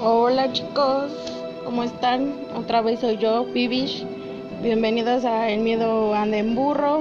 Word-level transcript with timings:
Hola 0.00 0.52
chicos, 0.52 1.10
¿cómo 1.64 1.82
están? 1.82 2.32
Otra 2.54 2.82
vez 2.82 3.00
soy 3.00 3.16
yo, 3.16 3.44
Bibish. 3.46 4.06
Bienvenidos 4.62 5.24
a 5.24 5.50
El 5.50 5.58
Miedo 5.62 6.14
anda 6.14 6.38
en 6.38 6.54
burro. 6.54 7.00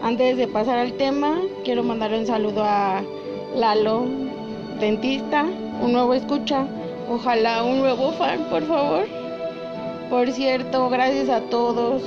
Antes 0.00 0.36
de 0.36 0.46
pasar 0.46 0.78
al 0.78 0.92
tema, 0.92 1.40
quiero 1.64 1.82
mandarle 1.82 2.20
un 2.20 2.26
saludo 2.26 2.62
a 2.62 3.02
Lalo, 3.56 4.06
dentista, 4.78 5.44
un 5.82 5.92
nuevo 5.92 6.14
escucha, 6.14 6.68
ojalá 7.10 7.64
un 7.64 7.78
nuevo 7.78 8.12
fan, 8.12 8.44
por 8.48 8.62
favor. 8.62 9.04
Por 10.08 10.30
cierto, 10.30 10.88
gracias 10.90 11.28
a 11.28 11.40
todos 11.40 12.00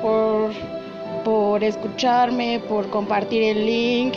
por, 0.00 0.52
por 1.22 1.62
escucharme, 1.62 2.60
por 2.66 2.88
compartir 2.88 3.42
el 3.42 3.66
link. 3.66 4.14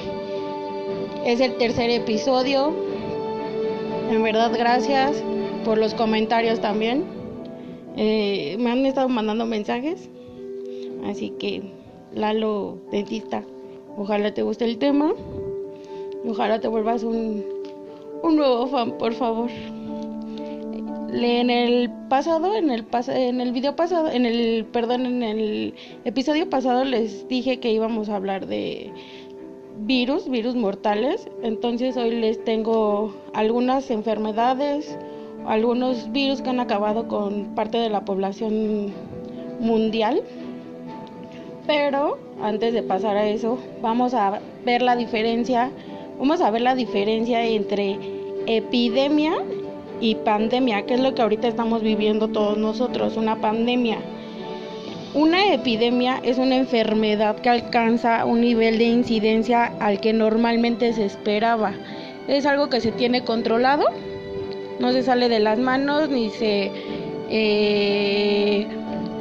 Es 1.25 1.41
el 1.41 1.57
tercer 1.57 1.89
episodio. 1.89 2.90
En 4.11 4.23
verdad, 4.23 4.51
gracias 4.53 5.23
por 5.63 5.77
los 5.77 5.93
comentarios 5.93 6.59
también. 6.59 7.05
Eh, 7.95 8.57
me 8.59 8.69
han 8.69 8.85
estado 8.85 9.07
mandando 9.07 9.45
mensajes. 9.45 10.09
Así 11.05 11.29
que, 11.39 11.71
Lalo, 12.13 12.77
dentista, 12.91 13.45
ojalá 13.95 14.33
te 14.33 14.41
guste 14.41 14.65
el 14.65 14.79
tema. 14.79 15.13
Y 16.25 16.27
ojalá 16.27 16.59
te 16.59 16.67
vuelvas 16.67 17.03
un, 17.03 17.45
un 18.21 18.35
nuevo 18.35 18.67
fan, 18.67 18.97
por 18.97 19.13
favor. 19.13 19.49
En 21.13 21.49
el 21.49 21.89
pasado, 22.09 22.53
en 22.53 22.69
el 22.69 22.83
pas 22.83 23.07
en 23.07 23.39
el 23.39 23.53
video 23.53 23.77
pasado, 23.77 24.11
en 24.11 24.25
el 24.25 24.65
perdón, 24.73 25.05
en 25.05 25.23
el 25.23 25.73
episodio 26.03 26.49
pasado 26.49 26.83
les 26.83 27.29
dije 27.29 27.61
que 27.61 27.71
íbamos 27.71 28.09
a 28.09 28.17
hablar 28.17 28.45
de 28.47 28.91
virus, 29.85 30.29
virus 30.29 30.55
mortales. 30.55 31.27
Entonces 31.43 31.97
hoy 31.97 32.11
les 32.11 32.43
tengo 32.43 33.13
algunas 33.33 33.89
enfermedades, 33.91 34.97
algunos 35.45 36.11
virus 36.11 36.41
que 36.41 36.49
han 36.49 36.59
acabado 36.59 37.07
con 37.07 37.55
parte 37.55 37.77
de 37.77 37.89
la 37.89 38.05
población 38.05 38.93
mundial. 39.59 40.21
Pero 41.67 42.17
antes 42.41 42.73
de 42.73 42.83
pasar 42.83 43.17
a 43.17 43.27
eso, 43.27 43.57
vamos 43.81 44.13
a 44.13 44.39
ver 44.65 44.81
la 44.81 44.95
diferencia, 44.95 45.71
vamos 46.17 46.41
a 46.41 46.51
ver 46.51 46.61
la 46.61 46.75
diferencia 46.75 47.45
entre 47.45 47.97
epidemia 48.47 49.33
y 49.99 50.15
pandemia, 50.15 50.85
que 50.85 50.95
es 50.95 50.99
lo 50.99 51.13
que 51.13 51.21
ahorita 51.21 51.47
estamos 51.47 51.83
viviendo 51.83 52.27
todos 52.27 52.57
nosotros, 52.57 53.17
una 53.17 53.39
pandemia. 53.39 53.99
Una 55.13 55.53
epidemia 55.53 56.21
es 56.23 56.37
una 56.37 56.55
enfermedad 56.55 57.35
que 57.35 57.49
alcanza 57.49 58.23
un 58.23 58.39
nivel 58.39 58.77
de 58.77 58.85
incidencia 58.85 59.73
al 59.81 59.99
que 59.99 60.13
normalmente 60.13 60.93
se 60.93 61.03
esperaba. 61.03 61.73
Es 62.29 62.45
algo 62.45 62.69
que 62.69 62.79
se 62.79 62.93
tiene 62.93 63.25
controlado, 63.25 63.87
no 64.79 64.93
se 64.93 65.03
sale 65.03 65.27
de 65.27 65.41
las 65.41 65.59
manos 65.59 66.07
ni 66.07 66.29
se 66.29 66.71
eh, 67.29 68.67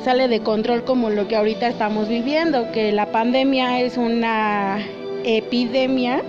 sale 0.04 0.28
de 0.28 0.40
control 0.40 0.84
como 0.84 1.10
lo 1.10 1.26
que 1.26 1.34
ahorita 1.34 1.66
estamos 1.66 2.08
viviendo, 2.08 2.70
que 2.70 2.92
la 2.92 3.06
pandemia 3.06 3.80
es 3.80 3.96
una 3.96 4.78
epidemia 5.24 6.22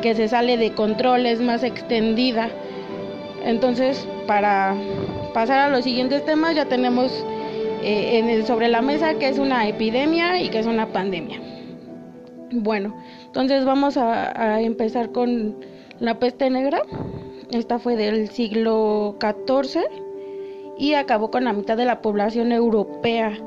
que 0.00 0.14
se 0.14 0.26
sale 0.26 0.56
de 0.56 0.72
control, 0.72 1.26
es 1.26 1.38
más 1.42 1.64
extendida. 1.64 2.48
Entonces, 3.44 4.08
para 4.26 4.74
pasar 5.34 5.58
a 5.58 5.68
los 5.68 5.84
siguientes 5.84 6.24
temas, 6.24 6.56
ya 6.56 6.64
tenemos 6.64 7.26
eh, 7.82 8.42
sobre 8.46 8.68
la 8.68 8.82
mesa 8.82 9.18
que 9.18 9.28
es 9.28 9.38
una 9.38 9.68
epidemia 9.68 10.40
y 10.40 10.48
que 10.48 10.58
es 10.58 10.66
una 10.66 10.92
pandemia. 10.92 11.40
Bueno, 12.52 12.94
entonces 13.26 13.64
vamos 13.64 13.96
a, 13.96 14.54
a 14.54 14.60
empezar 14.60 15.12
con 15.12 15.56
la 16.00 16.18
peste 16.18 16.50
negra. 16.50 16.82
Esta 17.50 17.78
fue 17.78 17.96
del 17.96 18.28
siglo 18.28 19.16
XIV 19.20 19.82
y 20.78 20.94
acabó 20.94 21.30
con 21.30 21.44
la 21.44 21.52
mitad 21.52 21.76
de 21.76 21.84
la 21.84 22.00
población 22.00 22.52
europea. 22.52 23.38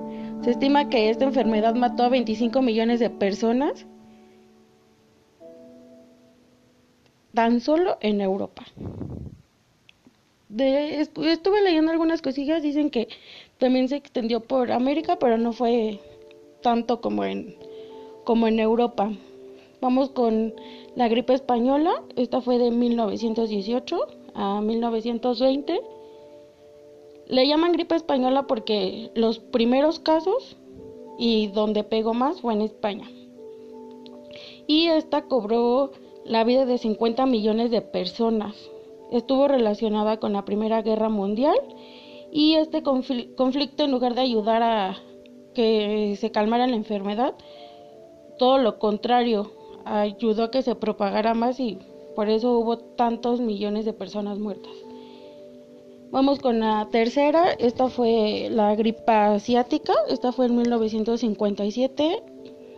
Se 0.42 0.52
estima 0.52 0.90
que 0.90 1.10
esta 1.10 1.26
enfermedad 1.26 1.76
mató 1.76 2.04
a 2.04 2.10
25 2.10 2.62
millones 2.62 3.00
de 3.00 3.10
personas 3.10 3.88
tan 7.34 7.60
solo 7.60 7.98
en 8.02 8.22
Europa 8.22 8.64
de, 10.56 11.02
estuve 11.02 11.62
leyendo 11.62 11.92
algunas 11.92 12.22
cosillas, 12.22 12.64
dicen 12.64 12.90
que 12.90 13.10
también 13.58 13.88
se 13.88 13.96
extendió 13.96 14.42
por 14.42 14.72
América, 14.72 15.18
pero 15.20 15.38
no 15.38 15.54
fue 15.54 16.00
tanto 16.62 17.02
como 17.02 17.24
en, 17.24 17.56
como 18.24 18.48
en 18.48 18.60
Europa. 18.60 19.12
Vamos 19.82 20.10
con 20.10 20.54
la 20.96 21.08
gripe 21.08 21.34
española, 21.34 22.04
esta 22.16 22.42
fue 22.42 22.58
de 22.58 22.72
1918 22.72 23.98
a 24.34 24.62
1920. 24.62 25.82
Le 27.28 27.48
llaman 27.48 27.74
gripe 27.74 27.96
española 27.96 28.48
porque 28.48 29.12
los 29.16 29.40
primeros 29.40 30.00
casos 30.00 30.58
y 31.18 31.48
donde 31.48 31.84
pegó 31.84 32.14
más 32.14 32.42
fue 32.42 32.54
en 32.54 32.62
España. 32.62 33.10
Y 34.68 34.88
esta 34.88 35.24
cobró 35.24 35.92
la 36.24 36.44
vida 36.44 36.66
de 36.66 36.78
50 36.78 37.26
millones 37.26 37.72
de 37.72 37.82
personas 37.82 38.56
estuvo 39.12 39.48
relacionada 39.48 40.18
con 40.18 40.34
la 40.34 40.46
Primera 40.46 40.82
Guerra 40.82 41.10
Mundial 41.10 41.58
y 42.36 42.56
este 42.56 42.84
conflicto 42.84 43.86
en 43.86 43.92
lugar 43.92 44.14
de 44.14 44.20
ayudar 44.20 44.62
a 44.62 44.98
que 45.54 46.18
se 46.20 46.32
calmara 46.32 46.68
la 46.68 46.76
enfermedad, 46.76 47.34
todo 48.38 48.58
lo 48.58 48.78
contrario, 48.78 49.54
ayudó 49.86 50.44
a 50.44 50.52
que 50.52 50.62
se 50.62 50.76
propagara 50.76 51.34
más 51.34 51.62
y 51.62 51.78
por 52.14 52.28
eso 52.28 52.60
hubo 52.60 52.78
tantos 52.78 53.40
millones 53.40 53.86
de 53.86 53.94
personas 53.94 54.38
muertas. 54.38 54.74
Vamos 56.12 56.40
con 56.40 56.60
la 56.60 56.90
tercera, 56.92 57.54
esta 57.54 57.88
fue 57.88 58.50
la 58.52 58.76
gripa 58.76 59.36
asiática, 59.36 59.94
esta 60.10 60.34
fue 60.34 60.48
en 60.48 60.58
1957 60.58 62.22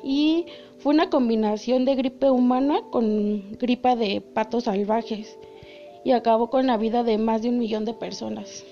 y 0.03 0.45
fue 0.77 0.93
una 0.93 1.09
combinación 1.09 1.83
de 1.83 1.95
gripe 1.95 2.29
humana 2.29 2.81
con 2.91 3.57
gripa 3.57 3.95
de 3.95 4.21
patos 4.21 4.65
salvajes 4.65 5.39
y 6.05 6.11
acabó 6.11 6.51
con 6.51 6.67
la 6.67 6.77
vida 6.77 7.01
de 7.01 7.17
más 7.17 7.41
de 7.41 7.49
un 7.49 7.57
millón 7.57 7.85
de 7.85 7.95
personas. 7.95 8.63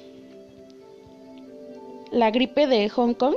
La 2.12 2.32
gripe 2.32 2.68
de 2.68 2.88
Hong 2.90 3.14
Kong, 3.14 3.36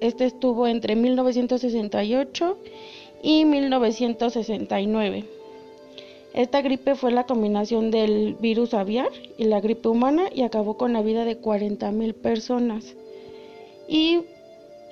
este 0.00 0.26
estuvo 0.26 0.66
entre 0.66 0.94
1968 0.94 2.56
y 3.22 3.44
1969. 3.44 5.24
Esta 6.34 6.62
gripe 6.62 6.94
fue 6.94 7.10
la 7.10 7.26
combinación 7.26 7.90
del 7.90 8.36
virus 8.40 8.74
aviar 8.74 9.10
y 9.38 9.44
la 9.44 9.60
gripe 9.60 9.88
humana 9.88 10.24
y 10.32 10.42
acabó 10.42 10.76
con 10.76 10.92
la 10.92 11.02
vida 11.02 11.24
de 11.24 11.40
40.000 11.40 12.14
personas. 12.14 12.94
Y 13.88 14.20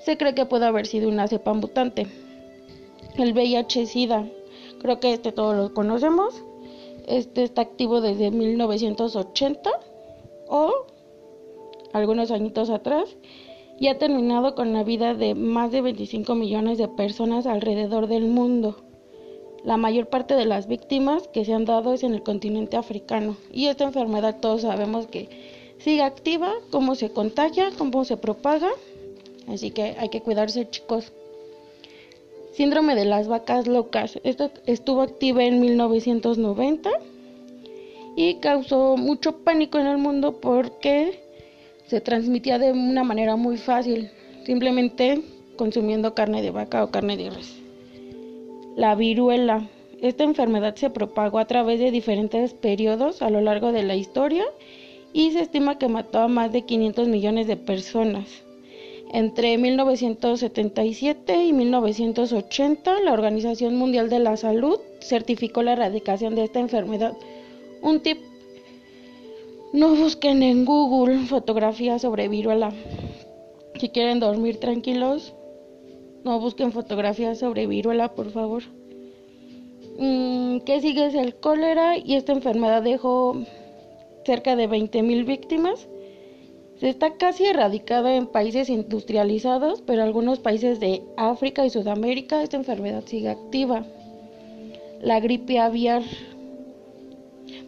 se 0.05 0.17
cree 0.17 0.35
que 0.35 0.47
puede 0.47 0.67
haber 0.67 0.87
sido 0.87 1.09
una 1.09 1.29
cepa 1.29 1.53
mutante. 1.53 2.07
El 3.17 3.33
VIH-Sida, 3.33 4.29
creo 4.81 4.99
que 4.99 5.13
este 5.13 5.33
todos 5.33 5.57
lo 5.57 5.75
conocemos. 5.75 6.43
Este 7.07 7.45
está 7.45 7.63
activo 7.63 8.01
desde 8.01 8.31
1980 8.31 9.71
o 10.49 10.87
algunos 11.93 12.31
añitos 12.31 12.71
atrás 12.71 13.17
y 13.79 13.89
ha 13.89 13.99
terminado 13.99 14.55
con 14.55 14.73
la 14.73 14.85
vida 14.85 15.15
de 15.15 15.35
más 15.35 15.73
de 15.73 15.81
25 15.81 16.35
millones 16.35 16.79
de 16.79 16.89
personas 16.89 17.47
alrededor 17.47 18.07
del 18.07 18.25
mundo. 18.25 18.77
La 19.65 19.77
mayor 19.77 20.09
parte 20.09 20.35
de 20.35 20.45
las 20.45 20.67
víctimas 20.67 21.29
que 21.29 21.45
se 21.45 21.53
han 21.53 21.65
dado 21.65 21.93
es 21.93 22.03
en 22.03 22.15
el 22.15 22.23
continente 22.23 22.77
africano 22.77 23.37
y 23.53 23.67
esta 23.67 23.85
enfermedad 23.85 24.41
todos 24.41 24.63
sabemos 24.63 25.07
que 25.07 25.29
sigue 25.79 26.03
activa, 26.03 26.53
cómo 26.71 26.95
se 26.95 27.11
contagia, 27.11 27.71
cómo 27.79 28.05
se 28.05 28.17
propaga, 28.17 28.71
así 29.49 29.71
que 29.71 29.97
hay 29.99 30.09
que 30.09 30.21
cuidarse 30.21 30.69
chicos. 30.69 31.13
Síndrome 32.53 32.95
de 32.95 33.07
las 33.07 33.29
vacas 33.29 33.67
locas. 33.67 34.19
Esta 34.25 34.51
estuvo 34.67 35.01
activa 35.01 35.43
en 35.43 35.61
1990 35.61 36.91
y 38.15 38.35
causó 38.35 38.97
mucho 38.97 39.39
pánico 39.39 39.79
en 39.79 39.87
el 39.87 39.97
mundo 39.97 40.41
porque 40.41 41.22
se 41.87 42.01
transmitía 42.01 42.59
de 42.59 42.73
una 42.73 43.05
manera 43.05 43.37
muy 43.37 43.57
fácil, 43.57 44.11
simplemente 44.45 45.23
consumiendo 45.57 46.15
carne 46.15 46.43
de 46.43 46.51
vaca 46.51 46.85
o 46.85 46.91
carne 46.91 47.17
de 47.17 47.31
res. 47.31 47.57
La 48.77 48.95
viruela. 48.95 49.69
Esta 50.01 50.25
enfermedad 50.25 50.75
se 50.75 50.91
propagó 50.91 51.39
a 51.39 51.47
través 51.47 51.79
de 51.79 51.91
diferentes 51.91 52.55
periodos 52.55 53.23
a 53.23 53.31
lo 53.31 53.41
largo 53.41 53.71
de 53.71 53.85
la 53.85 53.95
historia 53.95 54.45
y 55.13 55.31
se 55.31 55.43
estima 55.43 55.79
que 55.79 55.89
mató 55.89 56.21
a 56.21 56.29
más 56.29 56.53
de 56.53 56.63
500 56.63 57.07
millones 57.09 57.47
de 57.47 57.57
personas. 57.57 58.27
Entre 59.13 59.59
1977 59.59 61.45
y 61.45 61.53
1980, 61.53 63.01
la 63.01 63.13
Organización 63.13 63.77
Mundial 63.77 64.09
de 64.09 64.19
la 64.19 64.39
Salud 64.39 64.81
certificó 65.01 65.63
la 65.63 65.75
erradicación 65.75 66.35
de 66.35 66.45
esta 66.45 66.61
enfermedad. 66.61 67.13
Un 67.83 68.01
tip, 68.01 68.19
no 69.73 69.95
busquen 69.95 70.43
en 70.43 70.65
Google 70.65 71.27
fotografías 71.27 72.03
sobre 72.03 72.29
viruela. 72.29 72.73
Si 73.81 73.89
quieren 73.89 74.21
dormir 74.21 74.61
tranquilos, 74.61 75.35
no 76.25 76.39
busquen 76.41 76.73
fotografías 76.73 77.39
sobre 77.39 77.67
viruela, 77.67 78.15
por 78.15 78.31
favor. 78.31 78.63
Mm, 79.99 80.59
¿Qué 80.61 80.81
sigue 80.81 81.07
es 81.07 81.15
el 81.15 81.35
cólera 81.35 81.97
y 81.99 82.15
esta 82.15 82.33
enfermedad 82.33 82.83
dejó 82.83 83.37
cerca 84.25 84.57
de 84.57 84.69
20.000 84.69 85.25
víctimas. 85.25 85.89
Se 86.79 86.89
está 86.89 87.15
casi 87.17 87.45
erradicada 87.47 88.17
en 88.17 88.27
países 88.27 88.69
industrializados, 88.69 89.83
pero 89.83 90.03
en 90.03 90.09
algunos 90.09 90.41
países 90.41 90.81
de 90.81 91.03
África 91.17 91.65
y 91.65 91.71
Sudamérica 91.71 92.43
esta 92.43 92.57
enfermedad 92.57 93.05
sigue 93.07 93.29
activa. 93.29 93.85
La 95.01 95.21
gripe 95.21 95.59
aviar, 95.59 96.03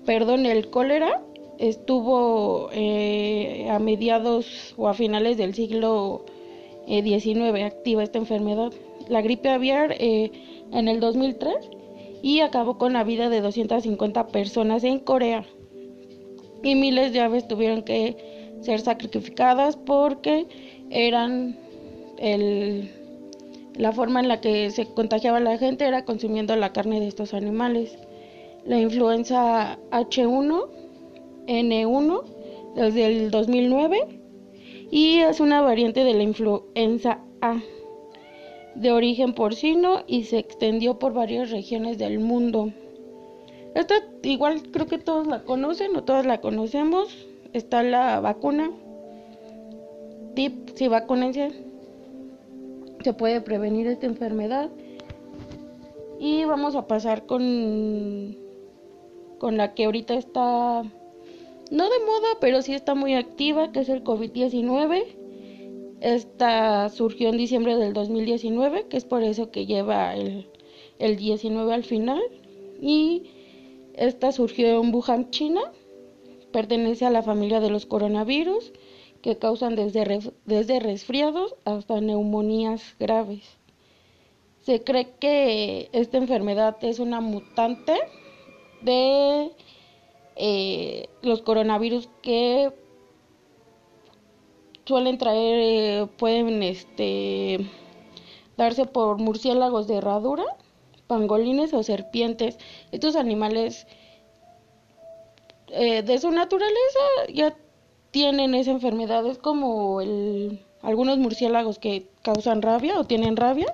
perdón, 0.05 0.47
el 0.47 0.71
cólera 0.71 1.23
estuvo 1.59 2.69
eh, 2.73 3.69
a 3.71 3.79
mediados 3.79 4.75
o 4.77 4.89
a 4.89 4.95
finales 4.95 5.37
del 5.37 5.55
siglo 5.55 6.25
XIX 6.87 7.27
eh, 7.37 7.65
activa 7.65 8.03
esta 8.03 8.19
enfermedad. 8.19 8.73
La 9.09 9.23
gripe 9.23 9.49
aviar 9.49 9.95
eh, 9.99 10.31
en 10.73 10.89
el 10.89 11.01
2003 11.01 11.55
y 12.23 12.41
acabó 12.41 12.79
con 12.79 12.95
la 12.95 13.05
vida 13.05 13.29
de 13.29 13.41
250 13.41 14.29
personas 14.29 14.85
en 14.85 14.99
Corea. 14.99 15.45
Y 16.63 16.75
miles 16.75 17.13
de 17.13 17.21
aves 17.21 17.47
tuvieron 17.47 17.83
que 17.83 18.17
ser 18.63 18.81
sacrificadas 18.81 19.77
porque 19.77 20.47
eran 20.89 21.59
el, 22.19 22.91
la 23.77 23.93
forma 23.93 24.21
en 24.21 24.29
la 24.29 24.41
que 24.41 24.71
se 24.71 24.87
contagiaba 24.87 25.41
la 25.41 25.59
gente 25.59 25.85
era 25.85 26.05
consumiendo 26.05 26.57
la 26.57 26.73
carne 26.73 27.01
de 27.01 27.09
estos 27.09 27.35
animales. 27.35 27.99
La 28.65 28.81
influenza 28.81 29.79
H1 29.91 30.84
N1 31.47 32.23
desde 32.75 33.07
el 33.07 33.31
2009 33.31 34.21
y 34.91 35.19
es 35.19 35.41
una 35.41 35.61
variante 35.61 36.05
de 36.05 36.15
la 36.15 36.23
influenza 36.23 37.21
A 37.41 37.61
de 38.75 38.93
origen 38.93 39.35
porcino 39.35 40.03
y 40.07 40.25
se 40.25 40.39
extendió 40.39 40.99
por 40.99 41.13
varias 41.13 41.51
regiones 41.51 41.99
del 41.99 42.19
mundo. 42.19 42.73
Esta 43.75 43.95
igual 44.23 44.63
creo 44.71 44.87
que 44.87 44.99
todos 44.99 45.27
la 45.27 45.43
conocen 45.43 45.97
o 45.97 46.05
todas 46.05 46.27
la 46.27 46.41
conocemos. 46.41 47.27
Está 47.53 47.83
la 47.83 48.21
vacuna. 48.21 48.71
Tip, 50.35 50.71
si 50.75 50.89
vacúnense. 50.89 51.51
Se 53.03 53.13
puede 53.13 53.41
prevenir 53.41 53.87
esta 53.87 54.07
enfermedad. 54.07 54.71
Y 56.19 56.45
vamos 56.45 56.75
a 56.77 56.87
pasar 56.87 57.27
con 57.27 58.37
con 59.39 59.57
la 59.57 59.75
que 59.75 59.85
ahorita 59.85 60.15
está 60.15 60.85
no 61.75 61.91
de 61.91 61.99
moda, 61.99 62.29
pero 62.41 62.63
sí 62.63 62.73
está 62.73 62.95
muy 62.95 63.15
activa, 63.15 63.73
que 63.73 63.81
es 63.81 63.89
el 63.89 64.05
COVID-19. 64.05 65.05
Esta 66.01 66.89
surgió 66.89 67.31
en 67.31 67.37
diciembre 67.37 67.77
del 67.77 67.93
2019, 67.93 68.87
que 68.89 68.97
es 68.97 69.05
por 69.05 69.25
eso 69.25 69.51
que 69.51 69.67
lleva 69.67 70.15
el, 70.15 70.49
el 71.01 71.17
19 71.17 71.75
al 71.75 71.83
final. 71.83 72.23
Y 72.81 73.25
esta 73.95 74.31
surgió 74.31 74.81
en 74.81 74.95
Wuhan, 74.95 75.31
China. 75.31 75.73
Pertenece 76.53 77.07
a 77.07 77.11
la 77.11 77.23
familia 77.23 77.59
de 77.59 77.71
los 77.71 77.87
coronavirus, 77.87 78.73
que 79.21 79.37
causan 79.37 79.75
desde, 79.75 80.21
desde 80.45 80.79
resfriados 80.79 81.57
hasta 81.65 82.01
neumonías 82.01 82.95
graves. 83.01 83.43
Se 84.61 84.85
cree 84.85 85.09
que 85.19 85.89
esta 85.93 86.19
enfermedad 86.19 86.77
es 86.83 87.01
una 87.01 87.21
mutante 87.21 87.95
de 88.83 89.51
eh, 90.37 91.09
los 91.23 91.43
coronavirus 91.43 92.09
que 92.23 92.73
suelen 94.85 95.19
traer, 95.19 95.59
eh, 95.61 96.07
pueden 96.19 96.63
este, 96.63 97.71
darse 98.57 98.87
por 98.87 99.19
murciélagos 99.19 99.87
de 99.87 99.97
herradura, 99.97 100.45
pangolines 101.07 101.73
o 101.75 101.83
serpientes. 101.83 102.59
Estos 102.93 103.17
animales 103.17 103.87
eh, 105.69 106.03
de 106.03 106.19
su 106.19 106.31
naturaleza 106.31 107.01
ya 107.33 107.57
tienen 108.11 108.55
esa 108.55 108.71
enfermedad. 108.71 109.27
Es 109.27 109.39
como 109.39 110.01
el, 110.01 110.65
algunos 110.83 111.19
murciélagos 111.19 111.79
que 111.79 112.09
causan 112.23 112.63
rabia 112.63 112.99
o 112.99 113.05
tienen 113.05 113.37
rabia 113.37 113.73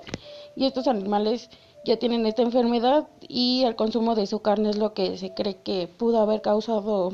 y 0.55 0.65
estos 0.65 0.87
animales 0.87 1.49
ya 1.83 1.97
tienen 1.97 2.25
esta 2.25 2.43
enfermedad 2.43 3.07
y 3.27 3.63
el 3.63 3.75
consumo 3.75 4.15
de 4.15 4.27
su 4.27 4.39
carne 4.39 4.69
es 4.69 4.77
lo 4.77 4.93
que 4.93 5.17
se 5.17 5.33
cree 5.33 5.57
que 5.63 5.87
pudo 5.87 6.19
haber 6.19 6.41
causado 6.41 7.13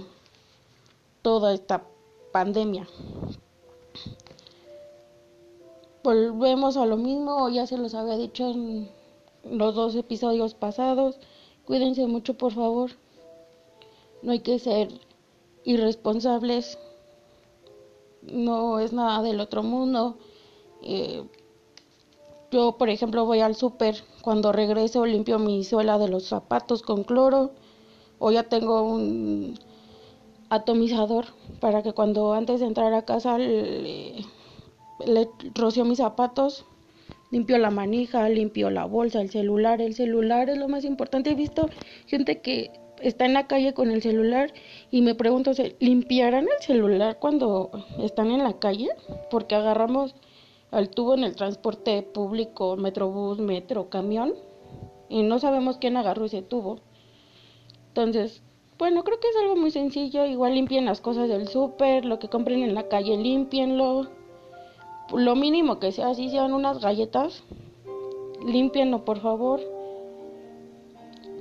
toda 1.22 1.54
esta 1.54 1.84
pandemia. 2.32 2.88
Volvemos 6.04 6.78
a 6.78 6.86
lo 6.86 6.98
mismo, 6.98 7.50
ya 7.50 7.66
se 7.68 7.78
los 7.78 7.94
había 7.94 8.18
dicho 8.18 8.50
en 8.50 8.90
los 9.50 9.76
dos 9.76 9.96
episodios 9.96 10.54
pasados. 10.54 11.18
Cuídense 11.66 12.06
mucho, 12.08 12.36
por 12.36 12.54
favor. 12.54 12.92
No 14.22 14.32
hay 14.32 14.40
que 14.40 14.60
ser 14.60 14.90
irresponsables. 15.64 16.80
No 18.22 18.80
es 18.80 18.94
nada 18.94 19.22
del 19.22 19.40
otro 19.40 19.64
mundo. 19.64 20.18
Eh, 20.82 21.24
yo, 22.58 22.72
por 22.72 22.90
ejemplo, 22.90 23.24
voy 23.26 23.42
al 23.42 23.56
súper, 23.56 24.04
cuando 24.24 24.52
regreso 24.52 25.06
limpio 25.06 25.38
mi 25.38 25.64
suela 25.64 26.00
de 26.00 26.08
los 26.08 26.24
zapatos 26.26 26.82
con 26.82 27.04
cloro 27.04 27.52
o 28.18 28.32
ya 28.32 28.44
tengo 28.44 28.82
un 28.82 29.60
atomizador 30.50 31.26
para 31.60 31.84
que 31.84 31.94
cuando 31.94 32.34
antes 32.34 32.60
de 32.60 32.66
entrar 32.66 32.96
a 32.96 33.06
casa 33.06 33.38
le, 33.38 34.26
le 35.06 35.30
rocio 35.54 35.86
mis 35.86 36.00
zapatos, 36.00 36.66
limpio 37.30 37.60
la 37.60 37.70
manija, 37.70 38.28
limpio 38.28 38.72
la 38.72 38.86
bolsa, 38.86 39.22
el 39.22 39.30
celular. 39.30 39.80
El 39.80 39.94
celular 39.94 40.50
es 40.50 40.58
lo 40.58 40.68
más 40.68 40.84
importante. 40.84 41.30
He 41.30 41.36
visto 41.36 41.70
gente 42.08 42.42
que 42.42 42.72
está 43.04 43.26
en 43.26 43.34
la 43.34 43.46
calle 43.46 43.76
con 43.76 43.92
el 43.92 44.02
celular 44.02 44.52
y 44.90 45.04
me 45.04 45.14
pregunto, 45.14 45.52
¿limpiarán 45.80 46.46
el 46.46 46.66
celular 46.66 47.20
cuando 47.20 47.70
están 48.02 48.32
en 48.32 48.44
la 48.44 48.54
calle? 48.54 48.90
Porque 49.30 49.54
agarramos 49.54 50.16
al 50.72 50.90
tubo 50.90 51.14
en 51.14 51.24
el 51.24 51.36
transporte 51.36 52.02
público, 52.04 52.76
metrobús, 52.76 53.40
metro, 53.40 53.90
camión, 53.90 54.34
y 55.10 55.24
no 55.24 55.40
sabemos 55.40 55.78
quién 55.78 55.98
agarró 55.98 56.26
ese 56.26 56.42
tubo. 56.42 56.80
Entonces, 57.90 58.44
bueno, 58.78 59.04
creo 59.04 59.20
que 59.20 59.30
es 59.30 59.36
algo 59.38 59.56
muy 59.56 59.72
sencillo, 59.72 60.26
igual 60.26 60.54
limpien 60.54 60.86
las 60.86 61.02
cosas 61.02 61.30
del 61.30 61.48
súper, 61.48 62.06
lo 62.06 62.20
que 62.20 62.30
compren 62.30 62.62
en 62.62 62.76
la 62.76 62.88
calle, 62.88 63.18
limpienlo. 63.18 64.08
Lo 65.14 65.36
mínimo 65.36 65.80
que 65.80 65.92
sea, 65.92 66.14
si 66.14 66.30
sean 66.30 66.54
unas 66.54 66.80
galletas, 66.80 67.44
limpienlo 68.46 69.04
por 69.04 69.20
favor. 69.20 69.62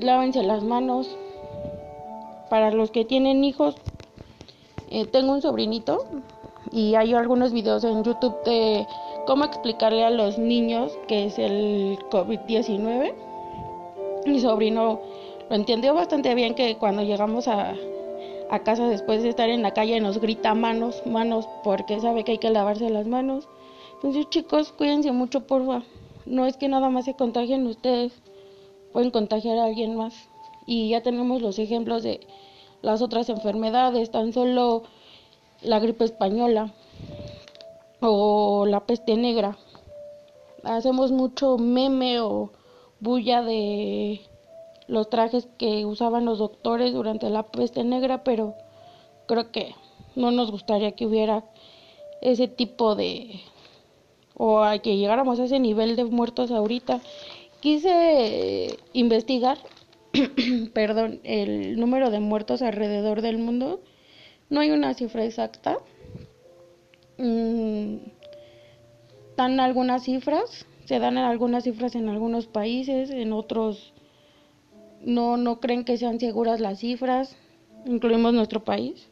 Lávense 0.00 0.42
las 0.42 0.62
manos. 0.62 1.14
Para 2.48 2.70
los 2.70 2.90
que 2.90 3.04
tienen 3.04 3.44
hijos, 3.44 3.74
eh, 4.88 5.04
tengo 5.04 5.32
un 5.32 5.42
sobrinito 5.42 6.04
y 6.70 6.94
hay 6.94 7.12
algunos 7.12 7.52
videos 7.52 7.84
en 7.84 8.04
YouTube 8.04 8.42
de 8.44 8.86
cómo 9.26 9.44
explicarle 9.44 10.04
a 10.04 10.10
los 10.10 10.38
niños 10.38 10.96
que 11.08 11.26
es 11.26 11.38
el 11.38 11.98
COVID-19. 12.10 13.12
Mi 14.24 14.40
sobrino 14.40 15.00
lo 15.50 15.56
entendió 15.56 15.94
bastante 15.94 16.34
bien 16.34 16.54
que 16.54 16.76
cuando 16.76 17.02
llegamos 17.02 17.48
a, 17.48 17.74
a 18.50 18.58
casa 18.60 18.88
después 18.88 19.22
de 19.22 19.28
estar 19.28 19.50
en 19.50 19.62
la 19.62 19.72
calle 19.72 20.00
nos 20.00 20.20
grita 20.20 20.54
manos, 20.54 21.02
manos, 21.06 21.48
porque 21.64 22.00
sabe 22.00 22.24
que 22.24 22.32
hay 22.32 22.38
que 22.38 22.50
lavarse 22.50 22.88
las 22.88 23.06
manos. 23.06 23.48
Entonces 23.94 24.30
chicos, 24.30 24.72
cuídense 24.72 25.12
mucho, 25.12 25.46
porfa. 25.46 25.82
No 26.24 26.46
es 26.46 26.56
que 26.56 26.68
nada 26.68 26.88
más 26.88 27.04
se 27.04 27.14
contagien 27.14 27.66
ustedes, 27.66 28.12
pueden 28.92 29.10
contagiar 29.10 29.58
a 29.58 29.64
alguien 29.64 29.96
más. 29.96 30.14
Y 30.66 30.88
ya 30.88 31.02
tenemos 31.02 31.42
los 31.42 31.58
ejemplos 31.58 32.02
de 32.02 32.20
las 32.82 33.02
otras 33.02 33.28
enfermedades, 33.28 34.10
tan 34.10 34.32
solo 34.32 34.84
la 35.62 35.78
gripe 35.78 36.04
española 36.04 36.72
o 38.00 38.66
la 38.66 38.80
peste 38.86 39.16
negra. 39.16 39.56
Hacemos 40.62 41.12
mucho 41.12 41.58
meme 41.58 42.20
o 42.20 42.50
bulla 43.00 43.42
de 43.42 44.20
los 44.88 45.10
trajes 45.10 45.48
que 45.58 45.84
usaban 45.86 46.24
los 46.24 46.38
doctores 46.38 46.92
durante 46.92 47.30
la 47.30 47.44
peste 47.44 47.84
negra, 47.84 48.24
pero 48.24 48.54
creo 49.26 49.50
que 49.50 49.74
no 50.14 50.30
nos 50.30 50.50
gustaría 50.50 50.92
que 50.92 51.06
hubiera 51.06 51.44
ese 52.20 52.48
tipo 52.48 52.94
de 52.94 53.40
o 54.34 54.62
a 54.62 54.78
que 54.78 54.96
llegáramos 54.96 55.40
a 55.40 55.44
ese 55.44 55.58
nivel 55.58 55.96
de 55.96 56.04
muertos 56.04 56.50
ahorita. 56.50 57.00
Quise 57.60 58.76
investigar, 58.92 59.58
perdón, 60.74 61.20
el 61.24 61.80
número 61.80 62.10
de 62.10 62.20
muertos 62.20 62.62
alrededor 62.62 63.22
del 63.22 63.38
mundo. 63.38 63.80
No 64.50 64.60
hay 64.60 64.70
una 64.70 64.94
cifra 64.94 65.24
exacta, 65.24 65.78
Mm, 67.18 67.96
dan 69.36 69.60
algunas 69.60 70.04
cifras, 70.04 70.66
se 70.84 70.98
dan 70.98 71.18
algunas 71.18 71.64
cifras 71.64 71.94
en 71.94 72.08
algunos 72.08 72.46
países, 72.46 73.10
en 73.10 73.32
otros 73.32 73.92
no, 75.02 75.36
no 75.36 75.60
creen 75.60 75.84
que 75.84 75.98
sean 75.98 76.20
seguras 76.20 76.60
las 76.60 76.80
cifras, 76.80 77.36
incluimos 77.84 78.34
nuestro 78.34 78.64
país. 78.64 79.08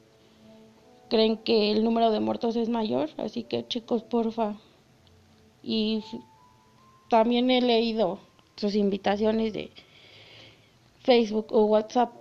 Creen 1.09 1.37
que 1.37 1.71
el 1.71 1.85
número 1.85 2.11
de 2.11 2.21
muertos 2.21 2.57
es 2.57 2.69
mayor, 2.69 3.11
así 3.19 3.45
que 3.45 3.67
chicos, 3.67 4.03
porfa. 4.03 4.57
Y 5.63 6.03
también 7.09 7.51
he 7.51 7.61
leído 7.61 8.19
sus 8.57 8.75
invitaciones 8.75 9.53
de 9.53 9.71
Facebook 11.03 11.47
o 11.51 11.65
WhatsApp 11.67 12.13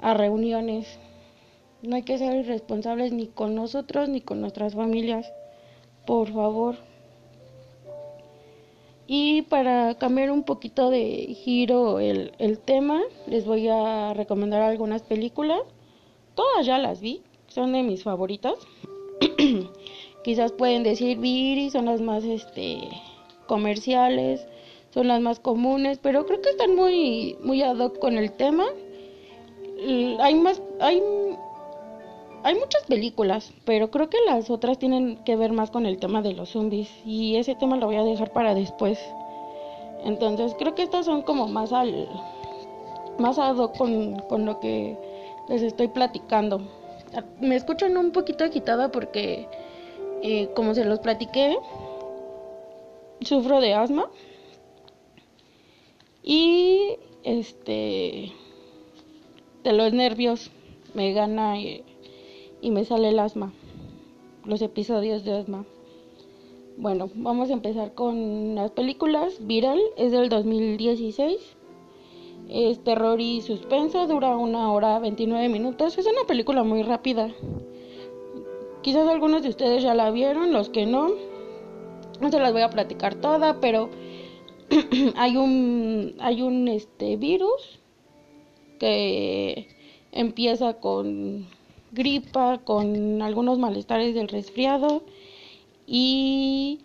a 0.00 0.14
reuniones 0.14 0.98
No 1.82 1.96
hay 1.96 2.02
que 2.02 2.18
ser 2.18 2.34
irresponsables 2.34 3.12
ni 3.12 3.28
con 3.28 3.54
nosotros 3.54 4.08
ni 4.08 4.20
con 4.20 4.40
nuestras 4.40 4.74
familias. 4.74 5.32
Por 6.06 6.32
favor. 6.32 6.76
Y 9.06 9.42
para 9.42 9.94
cambiar 9.94 10.30
un 10.30 10.42
poquito 10.42 10.90
de 10.90 11.34
giro 11.34 11.98
el, 11.98 12.32
el 12.38 12.58
tema, 12.58 13.00
les 13.26 13.46
voy 13.46 13.68
a 13.68 14.12
recomendar 14.12 14.60
algunas 14.60 15.02
películas. 15.02 15.62
Todas 16.34 16.66
ya 16.66 16.78
las 16.78 17.00
vi, 17.00 17.22
son 17.46 17.72
de 17.72 17.82
mis 17.82 18.02
favoritas. 18.02 18.54
Quizás 20.24 20.52
pueden 20.52 20.82
decir 20.82 21.18
Viri, 21.18 21.70
son 21.70 21.86
las 21.86 22.00
más 22.00 22.24
este 22.24 22.80
comerciales, 23.46 24.46
son 24.90 25.08
las 25.08 25.20
más 25.20 25.40
comunes, 25.40 25.98
pero 26.02 26.26
creo 26.26 26.42
que 26.42 26.50
están 26.50 26.74
muy 26.74 27.36
muy 27.42 27.62
ad 27.62 27.78
hoc 27.78 27.98
con 27.98 28.18
el 28.18 28.32
tema. 28.32 28.66
Hay 30.20 30.34
más 30.34 30.60
hay 30.80 31.02
hay 32.44 32.54
muchas 32.54 32.84
películas, 32.86 33.52
pero 33.64 33.90
creo 33.90 34.08
que 34.08 34.18
las 34.26 34.50
otras 34.50 34.78
tienen 34.78 35.16
que 35.24 35.36
ver 35.36 35.52
más 35.52 35.70
con 35.70 35.86
el 35.86 35.98
tema 35.98 36.22
de 36.22 36.32
los 36.32 36.50
zombies 36.50 36.88
y 37.04 37.36
ese 37.36 37.54
tema 37.54 37.76
lo 37.76 37.86
voy 37.86 37.96
a 37.96 38.04
dejar 38.04 38.32
para 38.32 38.54
después. 38.54 38.98
Entonces 40.04 40.54
creo 40.58 40.74
que 40.74 40.82
estas 40.82 41.06
son 41.06 41.22
como 41.22 41.48
más 41.48 41.72
al 41.72 42.08
más 43.18 43.38
ad 43.38 43.56
hoc 43.56 43.76
con, 43.76 44.20
con 44.28 44.44
lo 44.44 44.60
que 44.60 44.96
les 45.48 45.62
estoy 45.62 45.88
platicando. 45.88 46.60
Me 47.40 47.56
escuchan 47.56 47.96
un 47.96 48.12
poquito 48.12 48.44
agitada 48.44 48.92
porque 48.92 49.48
eh, 50.22 50.50
como 50.54 50.74
se 50.74 50.84
los 50.84 51.00
platiqué, 51.00 51.56
sufro 53.20 53.60
de 53.60 53.74
asma 53.74 54.10
y 56.22 56.96
este 57.24 58.32
de 59.64 59.72
los 59.72 59.92
nervios 59.92 60.50
me 60.94 61.12
gana 61.12 61.58
y, 61.58 61.84
y 62.60 62.70
me 62.70 62.84
sale 62.84 63.10
el 63.10 63.18
asma, 63.18 63.52
los 64.44 64.62
episodios 64.62 65.24
de 65.24 65.32
asma. 65.32 65.64
Bueno, 66.76 67.10
vamos 67.14 67.50
a 67.50 67.54
empezar 67.54 67.94
con 67.94 68.54
las 68.54 68.70
películas. 68.70 69.38
Viral 69.46 69.80
es 69.96 70.12
del 70.12 70.28
2016. 70.28 71.56
Es 72.48 72.82
terror 72.84 73.20
y 73.20 73.40
suspenso, 73.42 74.06
dura 74.06 74.36
una 74.36 74.72
hora 74.72 74.98
29 75.00 75.48
minutos. 75.48 75.98
Es 75.98 76.06
una 76.06 76.24
película 76.26 76.62
muy 76.62 76.82
rápida. 76.82 77.30
Quizás 78.82 79.08
algunos 79.08 79.42
de 79.42 79.48
ustedes 79.48 79.82
ya 79.82 79.94
la 79.94 80.10
vieron, 80.12 80.52
los 80.52 80.68
que 80.68 80.86
no. 80.86 81.10
No 82.20 82.30
se 82.30 82.38
las 82.38 82.52
voy 82.52 82.62
a 82.62 82.70
platicar 82.70 83.16
toda, 83.16 83.60
pero 83.60 83.90
hay 85.16 85.36
un 85.36 86.14
hay 86.20 86.42
un 86.42 86.68
este 86.68 87.16
virus 87.16 87.80
que 88.78 89.66
empieza 90.12 90.74
con 90.74 91.46
gripa, 91.98 92.58
con 92.64 93.20
algunos 93.20 93.58
malestares 93.58 94.14
del 94.14 94.28
resfriado 94.28 95.02
y 95.86 96.80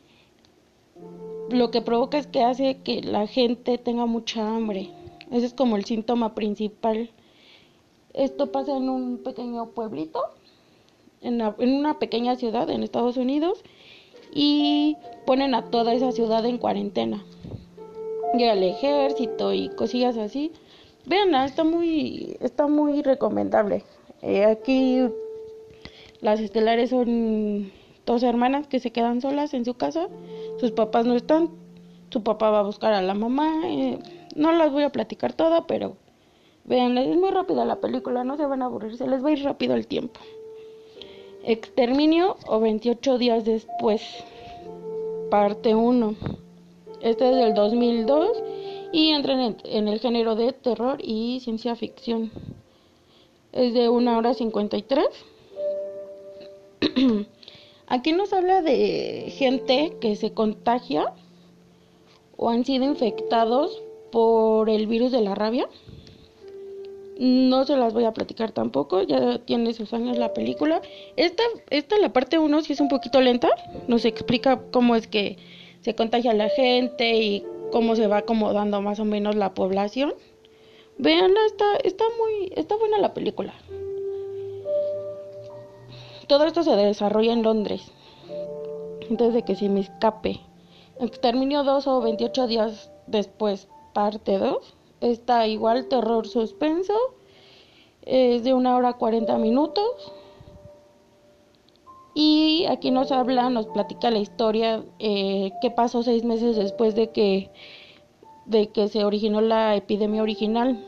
lo 1.49 1.71
que 1.71 1.81
provoca 1.81 2.17
es 2.17 2.27
que 2.27 2.43
hace 2.43 2.79
que 2.83 3.01
la 3.01 3.27
gente 3.27 3.77
tenga 3.77 4.05
mucha 4.05 4.55
hambre. 4.55 4.89
Ese 5.31 5.45
es 5.45 5.53
como 5.53 5.77
el 5.77 5.85
síntoma 5.85 6.33
principal. 6.33 7.11
Esto 8.13 8.51
pasa 8.51 8.75
en 8.75 8.89
un 8.89 9.19
pequeño 9.19 9.67
pueblito, 9.69 10.19
en, 11.21 11.41
una 11.59 11.99
pequeña 11.99 12.35
ciudad 12.35 12.69
en 12.69 12.83
Estados 12.83 13.17
Unidos 13.17 13.63
y 14.33 14.97
ponen 15.25 15.53
a 15.53 15.69
toda 15.69 15.93
esa 15.93 16.11
ciudad 16.11 16.45
en 16.45 16.57
cuarentena. 16.57 17.23
Llega 18.35 18.53
el 18.53 18.63
ejército 18.63 19.53
y 19.53 19.69
cosillas 19.69 20.17
así. 20.17 20.51
Veanla, 21.05 21.45
está 21.45 21.63
muy, 21.63 22.37
está 22.39 22.67
muy 22.67 23.03
recomendable. 23.03 23.83
Eh, 24.23 24.45
aquí 24.45 25.01
las 26.21 26.39
estelares 26.39 26.91
son 26.91 27.73
dos 28.05 28.23
hermanas 28.23 28.67
que 28.67 28.79
se 28.79 28.91
quedan 28.91 29.19
solas 29.19 29.53
en 29.53 29.65
su 29.65 29.73
casa, 29.73 30.07
sus 30.59 30.71
papás 30.71 31.05
no 31.05 31.15
están, 31.15 31.49
su 32.09 32.23
papá 32.23 32.49
va 32.49 32.59
a 32.59 32.63
buscar 32.63 32.93
a 32.93 33.01
la 33.01 33.15
mamá, 33.15 33.63
eh, 33.65 33.99
no 34.35 34.53
las 34.53 34.71
voy 34.71 34.83
a 34.83 34.91
platicar 34.91 35.33
toda, 35.33 35.67
pero 35.67 35.97
vean, 36.63 36.97
es 36.97 37.17
muy 37.17 37.31
rápida 37.31 37.65
la 37.65 37.81
película, 37.81 38.23
no 38.23 38.37
se 38.37 38.45
van 38.45 38.61
a 38.61 38.65
aburrir, 38.65 38.95
se 38.95 39.07
les 39.07 39.21
va 39.21 39.27
a 39.27 39.33
ir 39.33 39.43
rápido 39.43 39.75
el 39.75 39.87
tiempo. 39.87 40.21
Exterminio 41.43 42.37
o 42.47 42.61
28 42.61 43.17
días 43.17 43.43
después, 43.43 44.01
parte 45.29 45.75
1. 45.75 46.15
Este 47.01 47.29
es 47.29 47.35
del 47.35 47.53
2002 47.53 48.41
y 48.93 49.09
entra 49.09 49.33
en 49.33 49.57
en 49.65 49.89
el 49.89 49.99
género 49.99 50.35
de 50.35 50.53
terror 50.53 50.99
y 51.03 51.41
ciencia 51.41 51.75
ficción. 51.75 52.31
Es 53.53 53.73
de 53.75 53.87
1 53.87 54.17
hora 54.17 54.33
53. 54.33 55.05
Aquí 57.87 58.11
nos 58.11 58.33
habla 58.33 58.63
de 58.63 59.31
gente 59.37 59.95
que 60.01 60.15
se 60.15 60.33
contagia 60.33 61.13
o 62.35 62.49
han 62.49 62.65
sido 62.65 62.85
infectados 62.85 63.81
por 64.11 64.71
el 64.71 64.87
virus 64.87 65.11
de 65.11 65.21
la 65.21 65.35
rabia. 65.35 65.69
No 67.19 67.63
se 67.65 67.77
las 67.77 67.93
voy 67.93 68.05
a 68.05 68.13
platicar 68.13 68.51
tampoco, 68.51 69.03
ya 69.03 69.37
tiene 69.37 69.73
sus 69.73 69.93
años 69.93 70.17
la 70.17 70.33
película. 70.33 70.81
Esta, 71.15 71.43
esta 71.69 71.99
la 71.99 72.11
parte 72.11 72.39
1 72.39 72.61
sí 72.63 72.73
es 72.73 72.79
un 72.79 72.89
poquito 72.89 73.21
lenta, 73.21 73.49
nos 73.87 74.03
explica 74.03 74.63
cómo 74.71 74.95
es 74.95 75.07
que 75.07 75.37
se 75.81 75.93
contagia 75.93 76.33
la 76.33 76.49
gente 76.49 77.15
y 77.17 77.45
cómo 77.71 77.95
se 77.95 78.07
va 78.07 78.17
acomodando 78.17 78.81
más 78.81 78.99
o 78.99 79.05
menos 79.05 79.35
la 79.35 79.53
población. 79.53 80.15
Veanla, 80.97 81.45
está, 81.47 81.75
está 81.83 82.05
muy, 82.17 82.51
está 82.55 82.75
buena 82.77 82.99
la 82.99 83.13
película 83.13 83.53
todo 86.27 86.45
esto 86.45 86.63
se 86.63 86.75
desarrolla 86.75 87.33
en 87.33 87.43
Londres. 87.43 87.91
Antes 89.09 89.33
de 89.33 89.43
que 89.43 89.55
se 89.55 89.69
me 89.69 89.81
escape. 89.81 90.39
Exterminio 90.99 91.63
2 91.63 91.87
o 91.87 92.01
28 92.01 92.47
días 92.47 92.91
después, 93.07 93.67
parte 93.93 94.37
2. 94.37 94.75
Está 95.01 95.47
igual 95.47 95.87
terror 95.87 96.27
suspenso. 96.27 96.95
Es 98.01 98.43
de 98.43 98.53
una 98.53 98.75
hora 98.75 98.93
40 98.93 99.37
minutos. 99.37 100.11
Y 102.15 102.65
aquí 102.69 102.91
nos 102.91 103.11
habla, 103.11 103.49
nos 103.49 103.67
platica 103.67 104.09
la 104.11 104.19
historia 104.19 104.83
eh, 104.99 105.51
qué 105.61 105.69
pasó 105.69 106.03
seis 106.03 106.23
meses 106.23 106.55
después 106.55 106.93
de 106.95 107.11
que, 107.11 107.51
de 108.45 108.67
que 108.67 108.87
se 108.87 109.05
originó 109.05 109.41
la 109.41 109.75
epidemia 109.75 110.21
original. 110.21 110.83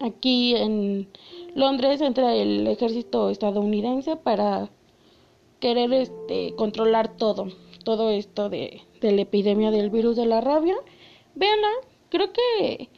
Aquí 0.00 0.54
en 0.54 1.08
Londres 1.54 2.00
entra 2.00 2.34
el 2.34 2.66
ejército 2.66 3.30
estadounidense 3.30 4.16
para 4.16 4.68
querer 5.60 5.92
este 5.94 6.54
controlar 6.54 7.16
todo, 7.16 7.48
todo 7.84 8.10
esto 8.10 8.48
de, 8.48 8.82
la 9.00 9.22
epidemia 9.22 9.70
del 9.70 9.90
virus 9.90 10.16
de 10.16 10.26
la 10.26 10.40
rabia. 10.40 10.76
Veanla, 11.34 11.68
creo 12.10 12.32
que 12.32 12.88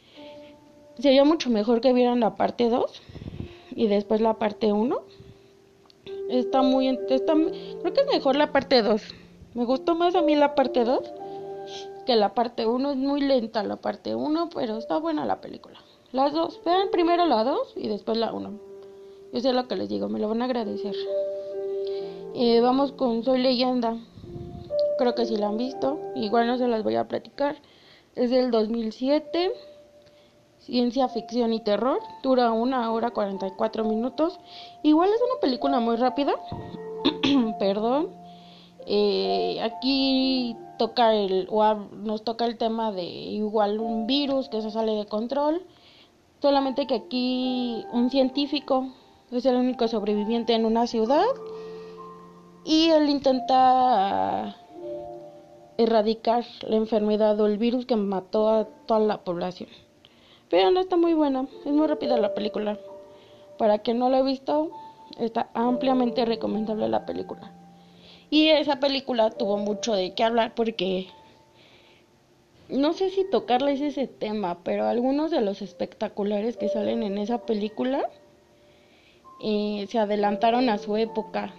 sería 0.97 1.23
mucho 1.23 1.49
mejor 1.49 1.81
que 1.81 1.93
vieran 1.93 2.19
la 2.19 2.35
parte 2.35 2.69
2 2.69 3.01
y 3.75 3.87
después 3.87 4.21
la 4.21 4.35
parte 4.35 4.73
1. 4.73 5.01
Está 6.29 6.61
muy 6.61 6.87
está, 6.87 7.33
creo 7.33 7.93
que 7.93 8.01
es 8.01 8.07
mejor 8.11 8.35
la 8.35 8.51
parte 8.51 8.81
2. 8.81 9.01
Me 9.55 9.65
gustó 9.65 9.95
más 9.95 10.15
a 10.15 10.21
mí 10.21 10.35
la 10.35 10.53
parte 10.53 10.83
2 10.83 11.01
que 12.09 12.15
la 12.15 12.33
parte 12.33 12.65
1, 12.65 12.89
es 12.89 12.97
muy 12.97 13.21
lenta 13.21 13.61
la 13.61 13.75
parte 13.75 14.15
1, 14.15 14.49
pero 14.55 14.79
está 14.79 14.97
buena 14.97 15.27
la 15.27 15.41
película. 15.41 15.79
Las 16.11 16.33
dos. 16.33 16.59
Vean 16.65 16.89
primero 16.89 17.27
la 17.27 17.43
2 17.43 17.73
y 17.75 17.87
después 17.87 18.17
la 18.17 18.33
1. 18.33 18.51
Yo 19.31 19.39
sé 19.39 19.53
lo 19.53 19.67
que 19.67 19.75
les 19.75 19.89
digo, 19.89 20.09
me 20.09 20.17
lo 20.17 20.27
van 20.27 20.41
a 20.41 20.45
agradecer. 20.45 20.95
Eh, 22.33 22.61
vamos 22.61 22.93
con 22.93 23.23
Soy 23.23 23.43
Leyenda. 23.43 23.95
Creo 24.97 25.13
que 25.13 25.27
si 25.27 25.37
la 25.37 25.49
han 25.49 25.57
visto. 25.57 25.99
Igual 26.15 26.47
no 26.47 26.57
se 26.57 26.67
las 26.67 26.81
voy 26.81 26.95
a 26.95 27.07
platicar. 27.07 27.57
Es 28.15 28.31
del 28.31 28.49
2007. 28.49 29.51
Ciencia 30.57 31.09
ficción 31.09 31.53
y 31.53 31.63
terror. 31.63 31.99
Dura 32.23 32.51
una 32.51 32.91
hora 32.91 33.11
44 33.11 33.83
minutos. 33.83 34.39
Igual 34.81 35.09
es 35.09 35.21
una 35.29 35.39
película 35.41 35.79
muy 35.79 35.95
rápida. 35.95 36.33
Perdón. 37.59 38.09
Eh, 38.87 39.61
aquí 39.61 40.57
toca 40.79 41.13
el 41.13 41.47
o 41.51 41.63
nos 41.75 42.23
toca 42.23 42.45
el 42.45 42.57
tema 42.57 42.91
de 42.91 43.03
igual 43.03 43.79
un 43.79 44.07
virus 44.07 44.49
que 44.49 44.63
se 44.63 44.71
sale 44.71 44.93
de 44.93 45.05
control 45.05 45.61
Solamente 46.41 46.87
que 46.87 46.95
aquí 46.95 47.85
un 47.91 48.09
científico 48.09 48.87
es 49.29 49.45
el 49.45 49.57
único 49.57 49.89
sobreviviente 49.89 50.53
en 50.53 50.63
una 50.63 50.87
ciudad 50.87 51.25
y 52.63 52.89
él 52.91 53.09
intenta 53.09 54.55
erradicar 55.77 56.45
la 56.61 56.77
enfermedad 56.77 57.39
o 57.41 57.45
el 57.45 57.57
virus 57.57 57.85
que 57.85 57.97
mató 57.97 58.47
a 58.47 58.65
toda 58.85 59.01
la 59.01 59.17
población. 59.17 59.69
Pero 60.49 60.71
no 60.71 60.79
está 60.79 60.95
muy 60.95 61.13
buena, 61.13 61.45
es 61.65 61.73
muy 61.73 61.87
rápida 61.87 62.17
la 62.17 62.33
película. 62.33 62.79
Para 63.57 63.79
quien 63.79 63.99
no 63.99 64.09
la 64.09 64.19
ha 64.19 64.23
visto, 64.23 64.71
está 65.19 65.49
ampliamente 65.53 66.23
recomendable 66.23 66.87
la 66.87 67.05
película. 67.05 67.51
Y 68.29 68.49
esa 68.49 68.79
película 68.79 69.31
tuvo 69.31 69.57
mucho 69.57 69.93
de 69.93 70.13
qué 70.13 70.23
hablar 70.23 70.53
porque 70.55 71.07
no 72.69 72.93
sé 72.93 73.09
si 73.09 73.27
tocarles 73.29 73.81
ese 73.81 74.07
tema, 74.07 74.59
pero 74.63 74.87
algunos 74.87 75.31
de 75.31 75.41
los 75.41 75.61
espectaculares 75.61 76.55
que 76.55 76.69
salen 76.69 77.01
en 77.01 77.17
esa 77.17 77.39
película 77.39 78.07
eh, 79.41 79.87
se 79.89 79.97
adelantaron 79.97 80.69
a 80.69 80.77
su 80.77 80.95
época. 80.97 81.53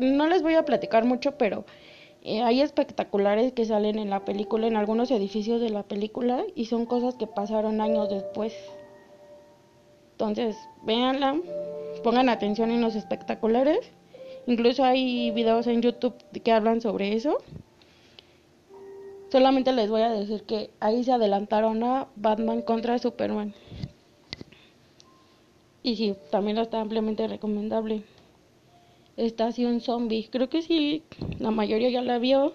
No 0.00 0.28
les 0.28 0.42
voy 0.42 0.54
a 0.54 0.64
platicar 0.64 1.04
mucho, 1.04 1.38
pero 1.38 1.64
eh, 2.22 2.42
hay 2.42 2.60
espectaculares 2.60 3.52
que 3.52 3.64
salen 3.64 3.98
en 3.98 4.10
la 4.10 4.24
película, 4.26 4.66
en 4.66 4.76
algunos 4.76 5.10
edificios 5.10 5.60
de 5.60 5.70
la 5.70 5.84
película, 5.84 6.44
y 6.54 6.66
son 6.66 6.84
cosas 6.84 7.14
que 7.14 7.26
pasaron 7.26 7.80
años 7.80 8.10
después. 8.10 8.54
Entonces, 10.12 10.56
véanla, 10.82 11.40
pongan 12.04 12.28
atención 12.28 12.70
en 12.70 12.82
los 12.82 12.94
espectaculares. 12.94 13.90
Incluso 14.50 14.82
hay 14.82 15.30
videos 15.30 15.68
en 15.68 15.80
YouTube 15.80 16.16
que 16.42 16.50
hablan 16.50 16.80
sobre 16.80 17.14
eso. 17.14 17.38
Solamente 19.30 19.72
les 19.72 19.88
voy 19.88 20.02
a 20.02 20.10
decir 20.10 20.42
que 20.42 20.70
ahí 20.80 21.04
se 21.04 21.12
adelantaron 21.12 21.84
a 21.84 22.08
Batman 22.16 22.60
contra 22.62 22.98
Superman. 22.98 23.54
Y 25.84 25.94
sí, 25.94 26.16
también 26.32 26.58
está 26.58 26.80
ampliamente 26.80 27.28
recomendable. 27.28 28.02
Estación 29.16 29.80
Zombie. 29.80 30.26
Creo 30.28 30.48
que 30.48 30.62
sí, 30.62 31.04
la 31.38 31.52
mayoría 31.52 31.90
ya 31.90 32.02
la 32.02 32.18
vio. 32.18 32.54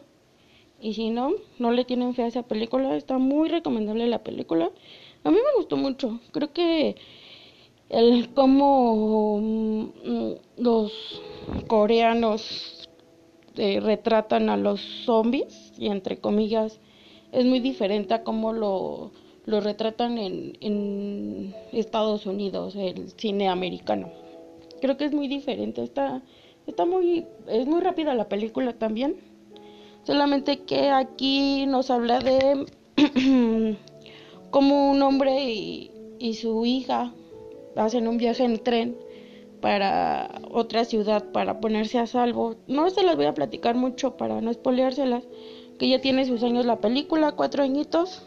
Y 0.82 0.96
si 0.96 1.12
no, 1.12 1.32
no 1.60 1.72
le 1.72 1.86
tienen 1.86 2.14
fe 2.14 2.24
a 2.24 2.28
esa 2.28 2.44
película. 2.44 2.98
Está 2.98 3.20
muy 3.20 3.48
recomendable 3.48 4.06
la 4.08 4.22
película. 4.22 4.70
A 5.24 5.32
mí 5.32 5.38
me 5.38 5.58
gustó 5.58 5.78
mucho. 5.78 6.20
Creo 6.34 6.52
que 6.52 6.98
el 7.88 8.34
cómo 8.34 9.40
mm, 9.42 10.34
los 10.58 10.92
coreanos 11.68 12.90
eh, 13.58 13.80
retratan 13.80 14.50
a 14.50 14.58
los 14.58 14.82
zombies 15.06 15.74
y 15.78 15.88
entre 15.88 16.18
comillas 16.18 16.80
es 17.32 17.46
muy 17.46 17.60
diferente 17.60 18.14
a 18.14 18.24
cómo 18.24 18.54
lo, 18.54 19.12
lo 19.46 19.62
retratan 19.62 20.18
en, 20.18 21.54
Estados 21.72 22.26
Unidos, 22.26 22.76
el 22.76 23.12
cine 23.12 23.50
americano. 23.50 24.10
Creo 24.82 24.96
que 24.98 25.06
es 25.06 25.14
muy 25.14 25.28
diferente, 25.28 25.84
está, 25.84 26.22
está 26.68 26.86
muy, 26.86 27.26
es 27.48 27.68
muy 27.68 27.82
rápida 27.82 28.14
la 28.14 28.30
película 28.30 28.74
también. 28.74 29.18
Solamente 30.04 30.62
que 30.62 30.90
aquí 30.90 31.66
nos 31.66 31.90
habla 31.92 32.20
de 32.20 32.66
cómo 34.52 34.92
un 34.92 35.02
hombre 35.02 35.44
y 36.20 36.34
su 36.36 36.66
hija 36.66 37.14
hacen 37.76 38.08
un 38.08 38.18
viaje 38.18 38.46
en 38.46 38.60
tren 38.60 38.96
para 39.66 40.30
otra 40.52 40.86
ciudad 40.86 41.32
para 41.32 41.60
ponerse 41.60 41.98
a 41.98 42.06
salvo. 42.06 42.56
No 42.68 42.88
se 42.92 43.02
las 43.02 43.16
voy 43.16 43.26
a 43.26 43.34
platicar 43.34 43.74
mucho 43.74 44.16
para 44.16 44.40
no 44.40 44.52
espoleárselas, 44.52 45.24
que 45.80 45.90
ya 45.90 46.00
tiene 46.00 46.24
sus 46.28 46.44
años 46.44 46.68
la 46.68 46.82
película, 46.82 47.32
cuatro 47.32 47.64
añitos. 47.64 48.22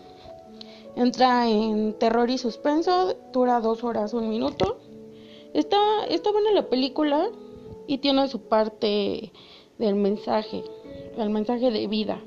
Entra 0.97 1.49
en 1.49 1.97
terror 1.97 2.29
y 2.29 2.39
suspenso, 2.39 3.15
dura 3.33 3.61
dos 3.61 3.85
horas, 3.85 4.15
un 4.15 4.29
minuto. 4.29 4.81
Está, 5.55 5.79
está 6.09 6.33
buena 6.33 6.51
la 6.51 6.69
película 6.69 7.29
y 7.87 7.99
tiene 7.99 8.27
su 8.27 8.41
parte 8.49 9.31
del 9.79 9.95
mensaje, 9.95 10.65
el 11.19 11.31
mensaje 11.31 11.71
de 11.71 11.87
vida. 11.87 12.21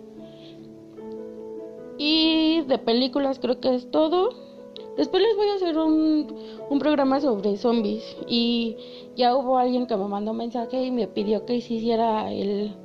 Y 1.98 2.62
de 2.62 2.78
películas 2.78 3.40
creo 3.40 3.60
que 3.60 3.76
es 3.76 3.92
todo. 3.92 4.51
Después 4.98 5.24
les 5.24 5.36
voy 5.36 5.48
a 5.48 5.54
hacer 5.56 5.78
un, 5.78 6.36
un 6.70 6.80
programa 6.80 7.22
sobre 7.22 7.56
zombies 7.58 8.04
y 8.28 8.76
ya 9.16 9.36
hubo 9.36 9.58
alguien 9.58 9.88
que 9.88 9.96
me 9.96 10.08
mandó 10.08 10.32
un 10.32 10.38
mensaje 10.38 10.84
y 10.84 10.92
me 10.92 11.08
pidió 11.08 11.46
que 11.46 11.56
hiciera 11.56 12.32
el, 12.32 12.76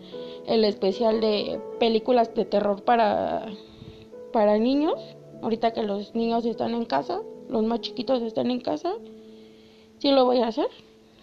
el 0.47 0.65
especial 0.65 1.21
de 1.21 1.61
películas 1.81 2.33
de 2.35 2.45
terror 2.45 2.83
para, 2.85 3.47
para 4.33 4.57
niños. 4.59 4.95
Ahorita 5.43 5.73
que 5.73 5.83
los 5.83 6.15
niños 6.15 6.47
están 6.47 6.75
en 6.75 6.85
casa, 6.85 7.21
los 7.49 7.65
más 7.65 7.81
chiquitos 7.81 8.23
están 8.23 8.51
en 8.51 8.61
casa, 8.61 8.95
sí 9.99 10.11
lo 10.11 10.25
voy 10.25 10.39
a 10.39 10.49
hacer. 10.49 10.69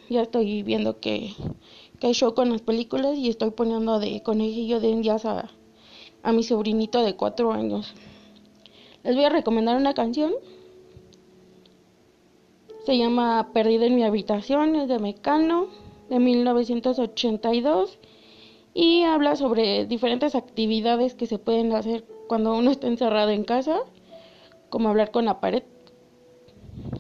Ya 0.10 0.22
estoy 0.22 0.64
viendo 0.64 1.00
que, 1.00 1.34
que 2.00 2.08
hay 2.08 2.14
show 2.14 2.36
con 2.36 2.52
las 2.52 2.62
películas 2.62 3.18
y 3.18 3.30
estoy 3.30 3.52
poniendo 3.52 4.00
de 4.00 4.22
conejillo 4.22 4.82
de 4.82 4.90
indias 4.90 5.26
a, 5.26 5.50
a 6.22 6.32
mi 6.34 6.44
sobrinito 6.44 7.02
de 7.02 7.16
cuatro 7.16 7.54
años. 7.54 7.94
Les 9.04 9.16
voy 9.16 9.24
a 9.24 9.30
recomendar 9.30 9.78
una 9.78 9.94
canción 9.94 10.34
se 12.84 12.98
llama 12.98 13.52
Perdida 13.54 13.86
en 13.86 13.96
mi 13.96 14.04
habitación, 14.04 14.76
es 14.76 14.90
de 14.90 15.00
Mecano, 15.00 15.68
de 16.10 16.20
1982, 16.20 17.98
y 18.74 19.04
habla 19.04 19.36
sobre 19.38 19.86
diferentes 19.86 20.36
actividades 20.36 21.16
que 21.16 21.26
se 21.26 21.40
pueden 21.40 21.72
hacer 21.74 22.04
cuando 22.28 22.56
uno 22.56 22.72
está 22.72 22.88
encerrado 22.88 23.30
en 23.30 23.46
casa, 23.46 23.80
como 24.70 24.90
hablar 24.90 25.12
con 25.12 25.26
la 25.26 25.40
pared. 25.40 25.64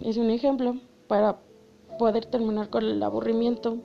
Es 0.02 0.16
un 0.18 0.30
ejemplo 0.30 0.78
para 1.08 1.40
poder 2.00 2.28
terminar 2.28 2.70
con 2.70 2.86
el 2.86 3.04
aburrimiento. 3.04 3.78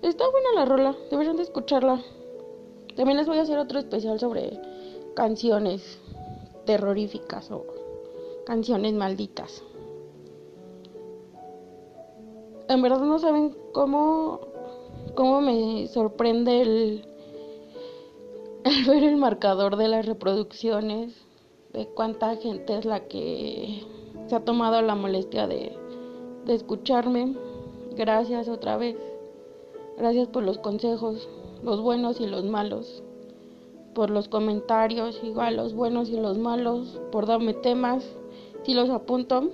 Está 0.00 0.24
buena 0.30 0.48
la 0.54 0.64
rola, 0.64 0.96
deberían 1.10 1.36
de 1.36 1.42
escucharla. 1.42 2.00
También 2.96 3.18
les 3.18 3.26
voy 3.26 3.38
a 3.38 3.42
hacer 3.42 3.58
otro 3.58 3.78
especial 3.78 4.18
sobre 4.18 4.58
canciones 5.14 6.00
terroríficas 6.64 7.50
o 7.50 7.64
canciones 8.46 8.94
malditas 8.94 9.62
en 12.68 12.82
verdad 12.82 13.00
no 13.00 13.18
saben 13.18 13.56
cómo, 13.72 14.40
cómo 15.14 15.40
me 15.40 15.86
sorprende 15.88 16.60
el, 16.60 17.04
ver 18.86 19.04
el 19.04 19.16
marcador 19.16 19.76
de 19.76 19.88
las 19.88 20.06
reproducciones, 20.06 21.14
de 21.72 21.86
cuánta 21.86 22.36
gente 22.36 22.76
es 22.78 22.84
la 22.84 23.08
que 23.08 23.84
se 24.26 24.34
ha 24.34 24.44
tomado 24.44 24.82
la 24.82 24.94
molestia 24.94 25.46
de, 25.46 25.76
de 26.44 26.54
escucharme. 26.54 27.34
Gracias 27.96 28.48
otra 28.48 28.76
vez. 28.76 28.96
Gracias 29.96 30.28
por 30.28 30.44
los 30.44 30.58
consejos, 30.58 31.28
los 31.62 31.80
buenos 31.80 32.20
y 32.20 32.26
los 32.26 32.44
malos. 32.44 33.02
Por 33.94 34.10
los 34.10 34.28
comentarios, 34.28 35.20
igual 35.24 35.56
los 35.56 35.74
buenos 35.74 36.10
y 36.10 36.16
los 36.16 36.38
malos. 36.38 37.00
Por 37.10 37.26
darme 37.26 37.54
temas. 37.54 38.04
Si 38.62 38.74
los 38.74 38.90
apunto, 38.90 39.50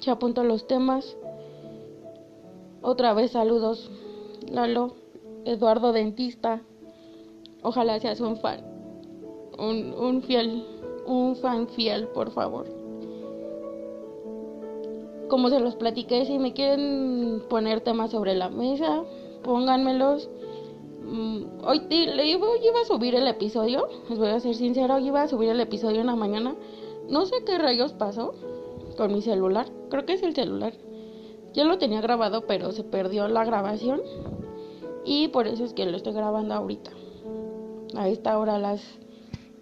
si 0.00 0.10
apunto 0.10 0.42
los 0.42 0.66
temas. 0.66 1.16
Otra 2.88 3.14
vez 3.14 3.32
saludos, 3.32 3.90
Lalo, 4.48 4.92
Eduardo 5.44 5.92
Dentista. 5.92 6.62
Ojalá 7.64 7.98
seas 7.98 8.20
un 8.20 8.36
fan, 8.36 8.60
un, 9.58 10.22
fiel, 10.22 10.64
un 11.04 11.34
fan 11.34 11.66
fiel, 11.66 12.06
por 12.06 12.30
favor. 12.30 12.68
Como 15.28 15.50
se 15.50 15.58
los 15.58 15.74
platiqué, 15.74 16.26
si 16.26 16.38
me 16.38 16.52
quieren 16.52 17.42
poner 17.50 17.80
temas 17.80 18.12
sobre 18.12 18.36
la 18.36 18.50
mesa, 18.50 19.02
pónganmelos. 19.42 20.30
Mm, 21.02 21.66
hoy, 21.66 21.80
le 21.90 22.28
iba, 22.28 22.46
a 22.46 22.84
subir 22.86 23.16
el 23.16 23.26
episodio, 23.26 23.88
les 24.08 24.16
voy 24.16 24.28
a 24.28 24.38
ser 24.38 24.54
sincero, 24.54 24.94
hoy 24.94 25.08
iba 25.08 25.22
a 25.22 25.28
subir 25.28 25.48
el 25.48 25.58
episodio 25.58 26.02
en 26.02 26.06
la 26.06 26.14
mañana. 26.14 26.54
No 27.08 27.26
sé 27.26 27.34
qué 27.44 27.58
rayos 27.58 27.94
pasó 27.94 28.34
con 28.96 29.12
mi 29.12 29.22
celular, 29.22 29.66
creo 29.90 30.06
que 30.06 30.12
es 30.12 30.22
el 30.22 30.36
celular 30.36 30.85
ya 31.56 31.64
lo 31.64 31.78
tenía 31.78 32.02
grabado, 32.02 32.46
pero 32.46 32.70
se 32.70 32.84
perdió 32.84 33.26
la 33.28 33.44
grabación. 33.44 34.02
Y 35.04 35.28
por 35.28 35.46
eso 35.46 35.64
es 35.64 35.72
que 35.72 35.86
lo 35.86 35.96
estoy 35.96 36.12
grabando 36.12 36.54
ahorita. 36.54 36.90
A 37.96 38.08
esta 38.08 38.38
hora, 38.38 38.58
las 38.58 38.82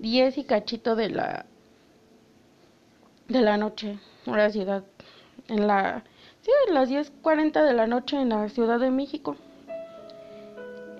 10 0.00 0.38
y 0.38 0.44
cachito 0.44 0.96
de 0.96 1.10
la 1.10 1.46
de 3.28 3.40
la 3.40 3.56
noche 3.56 3.98
en 4.26 4.36
la 4.36 4.50
ciudad 4.50 4.84
en 5.48 5.66
la 5.66 6.04
sí, 6.42 6.50
a 6.68 6.72
las 6.72 6.90
10:40 6.90 7.64
de 7.64 7.72
la 7.72 7.86
noche 7.86 8.20
en 8.20 8.30
la 8.30 8.48
Ciudad 8.48 8.80
de 8.80 8.90
México. 8.90 9.36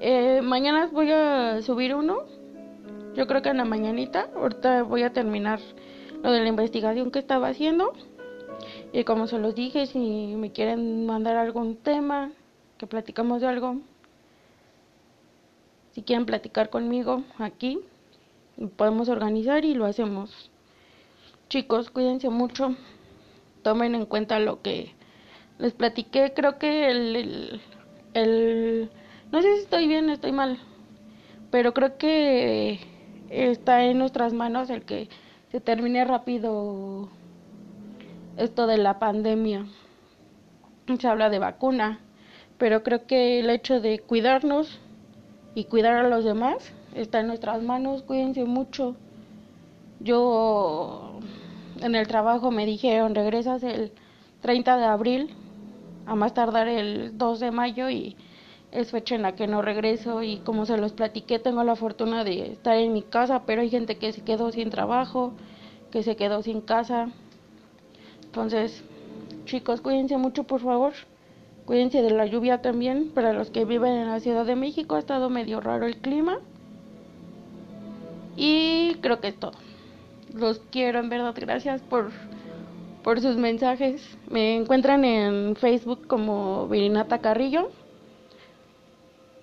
Eh, 0.00 0.42
mañana 0.42 0.88
voy 0.92 1.10
a 1.10 1.60
subir 1.62 1.94
uno. 1.94 2.22
Yo 3.14 3.26
creo 3.26 3.42
que 3.42 3.48
en 3.48 3.56
la 3.56 3.64
mañanita. 3.64 4.28
Ahorita 4.36 4.82
voy 4.82 5.02
a 5.02 5.12
terminar 5.12 5.60
lo 6.22 6.30
de 6.30 6.40
la 6.40 6.48
investigación 6.48 7.10
que 7.10 7.18
estaba 7.18 7.48
haciendo. 7.48 7.92
Y 8.94 9.02
como 9.02 9.26
se 9.26 9.40
los 9.40 9.56
dije, 9.56 9.86
si 9.86 9.98
me 10.36 10.52
quieren 10.52 11.04
mandar 11.04 11.36
algún 11.36 11.74
tema, 11.74 12.30
que 12.78 12.86
platicamos 12.86 13.40
de 13.40 13.48
algo, 13.48 13.78
si 15.90 16.02
quieren 16.02 16.26
platicar 16.26 16.70
conmigo 16.70 17.24
aquí, 17.38 17.80
podemos 18.76 19.08
organizar 19.08 19.64
y 19.64 19.74
lo 19.74 19.84
hacemos. 19.84 20.48
Chicos, 21.48 21.90
cuídense 21.90 22.28
mucho, 22.28 22.76
tomen 23.64 23.96
en 23.96 24.06
cuenta 24.06 24.38
lo 24.38 24.62
que 24.62 24.94
les 25.58 25.72
platiqué. 25.72 26.32
Creo 26.32 26.60
que 26.60 26.88
el, 26.88 27.16
el, 27.16 27.60
el 28.14 28.90
no 29.32 29.42
sé 29.42 29.56
si 29.56 29.62
estoy 29.62 29.88
bien, 29.88 30.08
estoy 30.08 30.30
mal, 30.30 30.60
pero 31.50 31.74
creo 31.74 31.98
que 31.98 32.78
está 33.28 33.84
en 33.86 33.98
nuestras 33.98 34.32
manos 34.32 34.70
el 34.70 34.84
que 34.84 35.08
se 35.50 35.60
termine 35.60 36.04
rápido 36.04 37.08
esto 38.36 38.66
de 38.66 38.78
la 38.78 38.98
pandemia. 38.98 39.66
Se 40.98 41.08
habla 41.08 41.30
de 41.30 41.38
vacuna, 41.38 42.00
pero 42.58 42.82
creo 42.82 43.06
que 43.06 43.40
el 43.40 43.50
hecho 43.50 43.80
de 43.80 43.98
cuidarnos 43.98 44.78
y 45.54 45.64
cuidar 45.64 45.94
a 45.94 46.08
los 46.08 46.24
demás 46.24 46.72
está 46.94 47.20
en 47.20 47.28
nuestras 47.28 47.62
manos. 47.62 48.02
Cuídense 48.02 48.44
mucho. 48.44 48.96
Yo 50.00 51.20
en 51.80 51.94
el 51.94 52.06
trabajo 52.06 52.50
me 52.50 52.66
dijeron, 52.66 53.14
regresas 53.14 53.62
el 53.62 53.92
30 54.42 54.76
de 54.76 54.84
abril 54.84 55.34
a 56.06 56.14
más 56.14 56.34
tardar 56.34 56.68
el 56.68 57.16
2 57.16 57.40
de 57.40 57.50
mayo 57.50 57.88
y 57.88 58.16
es 58.72 58.90
fecha 58.90 59.14
en 59.14 59.22
la 59.22 59.36
que 59.36 59.46
no 59.46 59.62
regreso 59.62 60.22
y 60.22 60.38
como 60.38 60.66
se 60.66 60.76
los 60.76 60.92
platiqué 60.92 61.38
tengo 61.38 61.62
la 61.62 61.76
fortuna 61.76 62.24
de 62.24 62.52
estar 62.52 62.76
en 62.76 62.92
mi 62.92 63.02
casa, 63.02 63.44
pero 63.46 63.62
hay 63.62 63.70
gente 63.70 63.96
que 63.96 64.12
se 64.12 64.22
quedó 64.22 64.50
sin 64.50 64.70
trabajo, 64.70 65.32
que 65.90 66.02
se 66.02 66.16
quedó 66.16 66.42
sin 66.42 66.60
casa. 66.60 67.08
Entonces, 68.34 68.82
chicos, 69.44 69.80
cuídense 69.80 70.16
mucho 70.16 70.42
por 70.42 70.60
favor. 70.60 70.92
Cuídense 71.66 72.02
de 72.02 72.10
la 72.10 72.26
lluvia 72.26 72.60
también. 72.60 73.10
Para 73.10 73.32
los 73.32 73.48
que 73.50 73.64
viven 73.64 73.92
en 73.92 74.08
la 74.08 74.18
Ciudad 74.18 74.44
de 74.44 74.56
México 74.56 74.96
ha 74.96 74.98
estado 74.98 75.30
medio 75.30 75.60
raro 75.60 75.86
el 75.86 75.98
clima. 75.98 76.40
Y 78.36 78.96
creo 79.02 79.20
que 79.20 79.28
es 79.28 79.38
todo. 79.38 79.52
Los 80.32 80.58
quiero 80.72 80.98
en 80.98 81.10
verdad. 81.10 81.32
Gracias 81.36 81.80
por, 81.82 82.10
por 83.04 83.20
sus 83.20 83.36
mensajes. 83.36 84.02
Me 84.28 84.56
encuentran 84.56 85.04
en 85.04 85.54
Facebook 85.54 86.08
como 86.08 86.66
Virinata 86.66 87.20
Carrillo. 87.20 87.70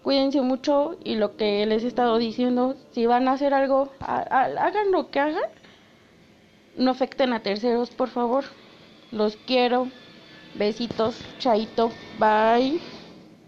Cuídense 0.03 0.41
mucho 0.41 0.97
y 1.01 1.15
lo 1.15 1.37
que 1.37 1.65
les 1.65 1.85
he 1.85 1.87
estado 1.87 2.17
diciendo, 2.17 2.75
si 2.91 3.05
van 3.05 3.29
a 3.29 3.33
hacer 3.33 3.53
algo, 3.53 3.89
hagan 4.01 4.91
lo 4.91 5.09
que 5.11 5.21
hagan. 5.21 5.49
No 6.75 6.91
afecten 6.91 7.31
a 7.31 7.39
terceros, 7.39 7.91
por 7.91 8.09
favor. 8.09 8.43
Los 9.11 9.37
quiero. 9.37 9.93
Besitos. 10.53 11.29
Chaito. 11.37 12.01
Bye. 12.11 12.81